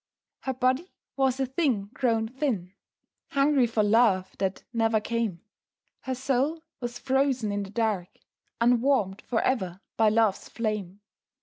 Her 0.39 0.53
body 0.55 0.95
was 1.15 1.39
a 1.39 1.45
thing 1.45 1.91
grown 1.93 2.27
thin, 2.27 2.73
Hungry 3.33 3.67
for 3.67 3.83
love 3.83 4.35
that 4.39 4.63
never 4.73 4.99
came; 4.99 5.43
Her 5.99 6.15
soul 6.15 6.63
was 6.79 6.97
frozen 6.97 7.51
in 7.51 7.61
the 7.61 7.69
dark, 7.69 8.09
Unwarmed 8.59 9.21
forever 9.21 9.81
by 9.97 10.09
love's 10.09 10.49
flame. 10.49 11.01